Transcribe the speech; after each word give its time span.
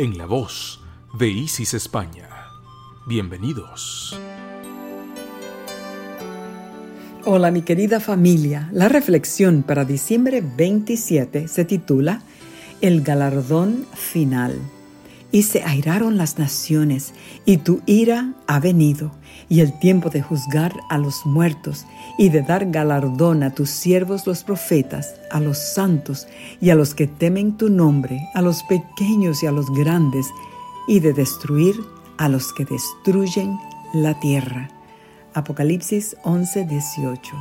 en 0.00 0.16
la 0.16 0.24
voz 0.24 0.80
de 1.18 1.28
Isis 1.28 1.74
España. 1.74 2.26
Bienvenidos. 3.06 4.18
Hola 7.26 7.50
mi 7.50 7.60
querida 7.60 8.00
familia, 8.00 8.70
la 8.72 8.88
reflexión 8.88 9.62
para 9.62 9.84
diciembre 9.84 10.42
27 10.42 11.48
se 11.48 11.64
titula 11.66 12.22
El 12.80 13.02
galardón 13.02 13.84
final. 13.92 14.58
Y 15.32 15.44
se 15.44 15.62
airaron 15.62 16.16
las 16.16 16.38
naciones, 16.38 17.14
y 17.44 17.58
tu 17.58 17.82
ira 17.86 18.34
ha 18.48 18.58
venido, 18.58 19.12
y 19.48 19.60
el 19.60 19.78
tiempo 19.78 20.10
de 20.10 20.22
juzgar 20.22 20.74
a 20.88 20.98
los 20.98 21.24
muertos, 21.24 21.86
y 22.18 22.30
de 22.30 22.42
dar 22.42 22.70
galardón 22.70 23.42
a 23.42 23.54
tus 23.54 23.70
siervos 23.70 24.26
los 24.26 24.42
profetas, 24.42 25.14
a 25.30 25.40
los 25.40 25.58
santos, 25.58 26.26
y 26.60 26.70
a 26.70 26.74
los 26.74 26.94
que 26.94 27.06
temen 27.06 27.56
tu 27.56 27.68
nombre, 27.68 28.20
a 28.34 28.42
los 28.42 28.62
pequeños 28.64 29.42
y 29.42 29.46
a 29.46 29.52
los 29.52 29.70
grandes, 29.70 30.26
y 30.88 30.98
de 30.98 31.12
destruir 31.12 31.76
a 32.18 32.28
los 32.28 32.52
que 32.52 32.64
destruyen 32.64 33.56
la 33.92 34.18
tierra. 34.18 34.68
Apocalipsis 35.34 36.16
11:18. 36.24 37.36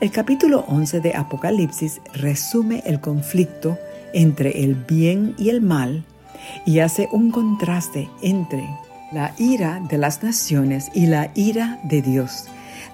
El 0.00 0.10
capítulo 0.10 0.64
11 0.68 1.00
de 1.00 1.14
Apocalipsis 1.14 2.00
resume 2.12 2.82
el 2.86 3.00
conflicto 3.00 3.78
entre 4.12 4.62
el 4.62 4.74
bien 4.74 5.34
y 5.38 5.48
el 5.48 5.60
mal 5.60 6.04
y 6.64 6.80
hace 6.80 7.08
un 7.12 7.30
contraste 7.30 8.10
entre 8.22 8.68
la 9.12 9.34
ira 9.38 9.80
de 9.88 9.98
las 9.98 10.22
naciones 10.22 10.90
y 10.94 11.06
la 11.06 11.30
ira 11.34 11.80
de 11.84 12.02
Dios. 12.02 12.44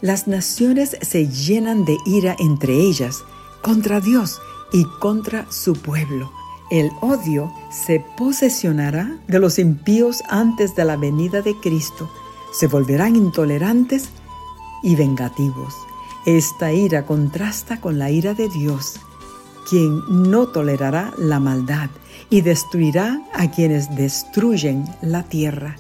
Las 0.00 0.26
naciones 0.26 0.96
se 1.00 1.28
llenan 1.28 1.84
de 1.84 1.96
ira 2.06 2.36
entre 2.38 2.74
ellas, 2.74 3.24
contra 3.62 4.00
Dios 4.00 4.40
y 4.72 4.84
contra 5.00 5.46
su 5.50 5.74
pueblo. 5.74 6.30
El 6.70 6.90
odio 7.00 7.52
se 7.70 8.04
posesionará 8.16 9.18
de 9.28 9.38
los 9.38 9.58
impíos 9.58 10.22
antes 10.28 10.74
de 10.74 10.84
la 10.84 10.96
venida 10.96 11.42
de 11.42 11.54
Cristo 11.60 12.10
se 12.54 12.68
volverán 12.68 13.16
intolerantes 13.16 14.10
y 14.82 14.94
vengativos. 14.94 15.74
Esta 16.24 16.72
ira 16.72 17.04
contrasta 17.04 17.80
con 17.80 17.98
la 17.98 18.10
ira 18.10 18.32
de 18.32 18.48
Dios, 18.48 19.00
quien 19.68 20.00
no 20.08 20.46
tolerará 20.46 21.12
la 21.18 21.40
maldad 21.40 21.90
y 22.30 22.40
destruirá 22.40 23.20
a 23.32 23.50
quienes 23.50 23.94
destruyen 23.96 24.84
la 25.02 25.22
tierra. 25.22 25.76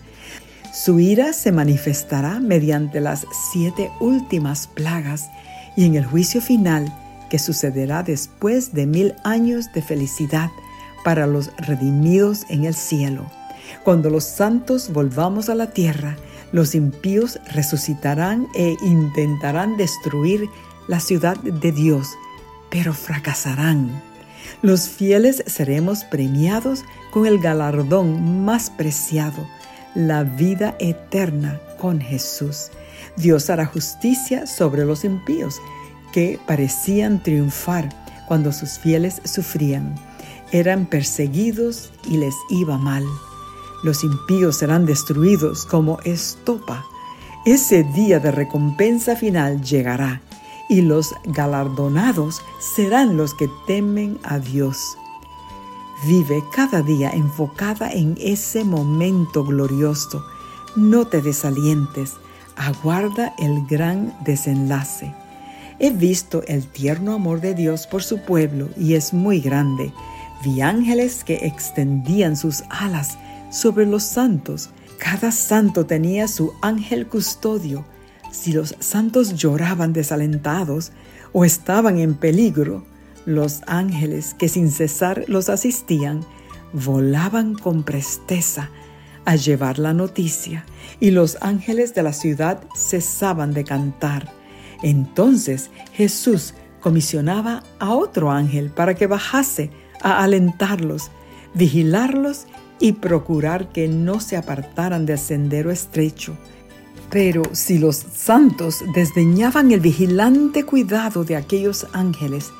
Su 0.72 0.98
ira 0.98 1.32
se 1.32 1.52
manifestará 1.52 2.40
mediante 2.40 3.00
las 3.00 3.26
siete 3.52 3.90
últimas 4.00 4.66
plagas 4.66 5.30
y 5.76 5.84
en 5.84 5.94
el 5.94 6.04
juicio 6.04 6.40
final 6.40 6.92
que 7.30 7.38
sucederá 7.38 8.02
después 8.02 8.74
de 8.74 8.86
mil 8.86 9.14
años 9.24 9.72
de 9.72 9.82
felicidad 9.82 10.50
para 11.04 11.26
los 11.26 11.50
redimidos 11.58 12.44
en 12.48 12.64
el 12.64 12.74
cielo. 12.74 13.30
Cuando 13.82 14.10
los 14.10 14.24
santos 14.24 14.92
volvamos 14.92 15.48
a 15.48 15.54
la 15.54 15.70
tierra, 15.70 16.16
los 16.52 16.74
impíos 16.74 17.38
resucitarán 17.52 18.46
e 18.54 18.76
intentarán 18.82 19.76
destruir 19.76 20.48
la 20.86 21.00
ciudad 21.00 21.36
de 21.36 21.72
Dios, 21.72 22.08
pero 22.74 22.92
fracasarán. 22.92 24.02
Los 24.60 24.88
fieles 24.88 25.44
seremos 25.46 26.02
premiados 26.02 26.82
con 27.12 27.24
el 27.24 27.38
galardón 27.38 28.44
más 28.44 28.68
preciado, 28.68 29.46
la 29.94 30.24
vida 30.24 30.74
eterna 30.80 31.60
con 31.78 32.00
Jesús. 32.00 32.72
Dios 33.16 33.48
hará 33.48 33.64
justicia 33.64 34.48
sobre 34.48 34.84
los 34.84 35.04
impíos, 35.04 35.60
que 36.12 36.40
parecían 36.48 37.22
triunfar 37.22 37.90
cuando 38.26 38.50
sus 38.50 38.70
fieles 38.70 39.22
sufrían. 39.24 39.94
Eran 40.50 40.86
perseguidos 40.86 41.92
y 42.10 42.16
les 42.16 42.34
iba 42.50 42.76
mal. 42.76 43.04
Los 43.84 44.02
impíos 44.02 44.56
serán 44.56 44.84
destruidos 44.84 45.64
como 45.64 46.00
estopa. 46.00 46.84
Ese 47.46 47.84
día 47.84 48.18
de 48.18 48.32
recompensa 48.32 49.14
final 49.14 49.62
llegará 49.62 50.20
y 50.68 50.80
los 50.80 51.14
galardonados 51.24 52.42
serán 52.58 53.16
los 53.16 53.34
que 53.34 53.48
temen 53.66 54.18
a 54.22 54.38
Dios. 54.38 54.96
Vive 56.06 56.44
cada 56.52 56.82
día 56.82 57.10
enfocada 57.10 57.90
en 57.90 58.16
ese 58.20 58.64
momento 58.64 59.44
glorioso. 59.44 60.24
No 60.76 61.06
te 61.06 61.22
desalientes. 61.22 62.14
Aguarda 62.56 63.34
el 63.38 63.66
gran 63.66 64.14
desenlace. 64.24 65.14
He 65.78 65.90
visto 65.90 66.42
el 66.46 66.66
tierno 66.66 67.14
amor 67.14 67.40
de 67.40 67.54
Dios 67.54 67.86
por 67.86 68.02
su 68.02 68.20
pueblo 68.20 68.68
y 68.76 68.94
es 68.94 69.12
muy 69.12 69.40
grande. 69.40 69.92
Vi 70.44 70.60
ángeles 70.60 71.24
que 71.24 71.46
extendían 71.46 72.36
sus 72.36 72.64
alas 72.68 73.16
sobre 73.50 73.86
los 73.86 74.02
santos. 74.02 74.70
Cada 74.98 75.32
santo 75.32 75.86
tenía 75.86 76.28
su 76.28 76.52
ángel 76.60 77.06
custodio. 77.06 77.84
Si 78.34 78.52
los 78.52 78.74
santos 78.80 79.36
lloraban 79.36 79.92
desalentados 79.92 80.90
o 81.32 81.44
estaban 81.44 81.98
en 81.98 82.14
peligro, 82.14 82.84
los 83.26 83.62
ángeles 83.68 84.34
que 84.34 84.48
sin 84.48 84.72
cesar 84.72 85.24
los 85.28 85.48
asistían 85.48 86.26
volaban 86.72 87.54
con 87.54 87.84
presteza 87.84 88.70
a 89.24 89.36
llevar 89.36 89.78
la 89.78 89.94
noticia 89.94 90.66
y 90.98 91.12
los 91.12 91.38
ángeles 91.42 91.94
de 91.94 92.02
la 92.02 92.12
ciudad 92.12 92.60
cesaban 92.76 93.54
de 93.54 93.62
cantar. 93.62 94.32
Entonces 94.82 95.70
Jesús 95.92 96.54
comisionaba 96.80 97.62
a 97.78 97.94
otro 97.94 98.32
ángel 98.32 98.70
para 98.70 98.96
que 98.96 99.06
bajase 99.06 99.70
a 100.02 100.24
alentarlos, 100.24 101.12
vigilarlos 101.54 102.46
y 102.80 102.94
procurar 102.94 103.70
que 103.70 103.86
no 103.86 104.18
se 104.18 104.36
apartaran 104.36 105.06
del 105.06 105.18
sendero 105.18 105.70
estrecho. 105.70 106.36
Pero 107.10 107.42
si 107.52 107.78
los 107.78 107.96
santos 107.96 108.82
desdeñaban 108.94 109.70
el 109.70 109.80
vigilante 109.80 110.64
cuidado 110.64 111.24
de 111.24 111.36
aquellos 111.36 111.86
ángeles, 111.92 112.50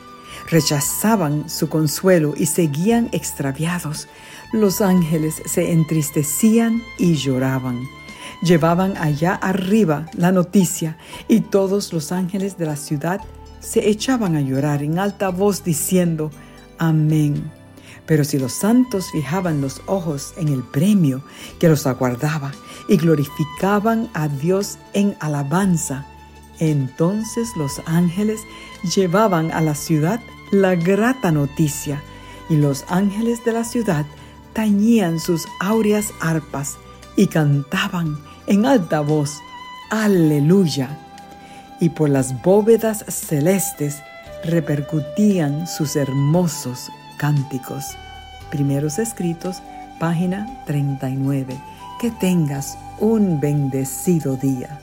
rechazaban 0.51 1.49
su 1.49 1.69
consuelo 1.69 2.35
y 2.37 2.47
seguían 2.47 3.09
extraviados, 3.13 4.09
los 4.53 4.81
ángeles 4.81 5.43
se 5.47 5.73
entristecían 5.73 6.83
y 6.99 7.15
lloraban. 7.15 7.89
Llevaban 8.43 8.97
allá 8.97 9.35
arriba 9.35 10.07
la 10.15 10.31
noticia 10.31 10.97
y 11.29 11.41
todos 11.41 11.93
los 11.93 12.13
ángeles 12.13 12.59
de 12.59 12.67
la 12.67 12.77
ciudad 12.77 13.21
se 13.61 13.89
echaban 13.89 14.37
a 14.37 14.41
llorar 14.41 14.83
en 14.83 14.99
alta 14.99 15.31
voz 15.31 15.65
diciendo, 15.65 16.31
Amén. 16.79 17.51
Pero 18.07 18.25
si 18.25 18.39
los 18.39 18.53
santos 18.53 19.11
fijaban 19.13 19.61
los 19.61 19.81
ojos 19.87 20.35
en 20.37 20.49
el 20.49 20.63
premio 20.63 21.23
que 21.59 21.69
los 21.69 21.87
aguardaba 21.87 22.53
y 22.89 22.97
glorificaban 22.97 24.11
a 24.13 24.29
Dios 24.29 24.79
en 24.93 25.17
alabanza, 25.21 26.07
entonces 26.59 27.49
los 27.57 27.81
ángeles 27.87 28.41
llevaban 28.95 29.51
a 29.53 29.61
la 29.61 29.75
ciudad 29.75 30.21
la 30.51 30.75
grata 30.75 31.33
noticia 31.33 32.03
y 32.49 32.57
los 32.57 32.85
ángeles 32.89 33.45
de 33.45 33.53
la 33.53 33.65
ciudad 33.65 34.05
tañían 34.53 35.19
sus 35.19 35.47
áureas 35.61 36.13
arpas 36.21 36.77
y 37.17 37.27
cantaban 37.27 38.19
en 38.47 38.67
alta 38.67 39.01
voz, 39.01 39.39
aleluya. 39.91 40.99
Y 41.81 41.89
por 41.89 42.11
las 42.11 42.41
bóvedas 42.43 43.05
celestes 43.09 43.97
repercutían 44.45 45.67
sus 45.67 45.97
hermosos 45.97 46.91
Cánticos, 47.17 47.97
primeros 48.51 48.99
escritos, 48.99 49.63
página 49.99 50.47
39. 50.67 51.57
Que 52.01 52.11
tengas 52.11 52.77
un 52.99 53.41
bendecido 53.41 54.37
día. 54.37 54.79